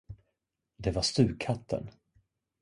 [0.77, 1.89] Det var stugkatten.